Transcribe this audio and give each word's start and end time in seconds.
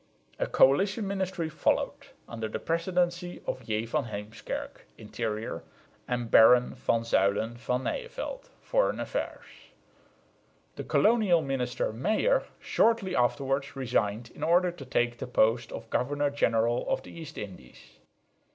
A 0.39 0.47
coalition 0.47 1.07
ministry 1.07 1.47
followed 1.47 2.07
under 2.27 2.47
the 2.47 2.57
presidency 2.57 3.39
of 3.45 3.63
J. 3.67 3.85
van 3.85 4.05
Heemskerk 4.05 4.81
(Interior) 4.97 5.61
and 6.07 6.31
Baron 6.31 6.73
van 6.73 7.01
Zuylen 7.01 7.53
van 7.53 7.83
Nyevelt 7.83 8.49
(Foreign 8.63 8.99
Affairs). 8.99 9.45
The 10.75 10.83
colonial 10.83 11.43
minister 11.43 11.93
Mijer 11.93 12.45
shortly 12.59 13.15
afterwards 13.15 13.75
resigned 13.75 14.31
in 14.33 14.41
order 14.41 14.71
to 14.71 14.85
take 14.85 15.19
the 15.19 15.27
post 15.27 15.71
of 15.71 15.87
governor 15.91 16.31
general 16.31 16.89
of 16.89 17.03
the 17.03 17.11
East 17.11 17.37
Indies. 17.37 17.99